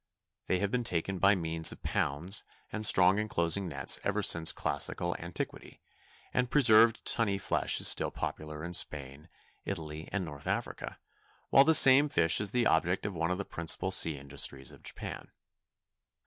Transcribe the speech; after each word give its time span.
They 0.47 0.57
have 0.57 0.71
been 0.71 0.83
taken 0.83 1.19
by 1.19 1.35
means 1.35 1.71
of 1.71 1.83
pounds 1.83 2.43
and 2.71 2.83
strong 2.87 3.19
enclosing 3.19 3.67
nets 3.67 3.99
ever 4.03 4.23
since 4.23 4.51
classical 4.51 5.15
antiquity, 5.19 5.79
and 6.33 6.49
preserved 6.49 7.05
tunny 7.05 7.37
flesh 7.37 7.79
is 7.79 7.87
still 7.87 8.09
popular 8.09 8.63
in 8.63 8.73
Spain, 8.73 9.29
Italy, 9.63 10.09
and 10.11 10.25
North 10.25 10.47
Africa, 10.47 10.97
while 11.51 11.65
the 11.65 11.75
same 11.75 12.09
fish 12.09 12.41
is 12.41 12.49
the 12.49 12.65
object 12.65 13.05
of 13.05 13.13
one 13.13 13.29
of 13.29 13.37
the 13.37 13.45
principal 13.45 13.91
sea 13.91 14.17
industries 14.17 14.71
of 14.71 14.81
Japan. 14.81 15.29